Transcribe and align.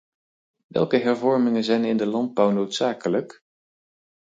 Welke 0.67 0.97
hervormingen 0.97 1.63
zijn 1.63 1.85
in 1.85 1.97
de 1.97 2.05
landbouw 2.05 2.51
noodzakelijk? 2.51 3.43